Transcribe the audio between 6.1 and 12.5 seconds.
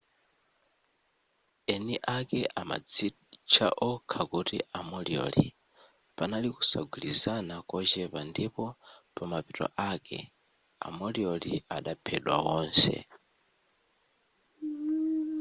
panali kusagwirizana kochepa ndipo pa mapeto ake a moriori adaphedwa